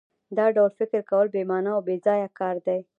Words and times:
دا 0.37 0.45
ډول 0.55 0.71
فکر 0.79 0.99
کول 1.09 1.27
بې 1.33 1.41
مانا 1.49 1.71
او 1.75 1.81
بېځایه 1.87 2.27
کار 2.39 2.55
دی 2.67 2.79